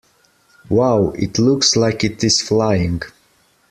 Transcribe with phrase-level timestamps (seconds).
[0.67, 1.11] Wow!
[1.15, 3.03] It looks like it is flying!